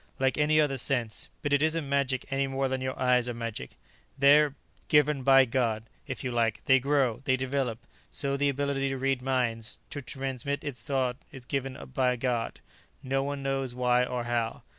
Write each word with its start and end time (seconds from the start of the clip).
"Like 0.17 0.35
any 0.35 0.59
other 0.59 0.79
sense. 0.79 1.29
But 1.43 1.53
it 1.53 1.61
isn't 1.61 1.87
magic 1.87 2.25
any 2.33 2.47
more 2.47 2.67
than 2.67 2.81
your 2.81 2.99
eyes 2.99 3.29
are 3.29 3.35
magic. 3.35 3.77
They're... 4.17 4.55
given 4.87 5.21
by 5.21 5.45
God, 5.45 5.83
if 6.07 6.23
you 6.23 6.31
like; 6.31 6.65
they 6.65 6.79
grow, 6.79 7.21
they 7.25 7.37
develop. 7.37 7.85
So 8.09 8.35
the 8.35 8.49
ability 8.49 8.89
to 8.89 8.97
read 8.97 9.21
minds, 9.21 9.77
to 9.91 10.01
transmit 10.01 10.61
thought 10.77 11.17
is 11.31 11.45
given 11.45 11.77
by 11.93 12.15
God. 12.15 12.61
No 13.03 13.21
one 13.21 13.43
knows 13.43 13.75
why 13.75 14.03
or 14.03 14.23
how. 14.23 14.63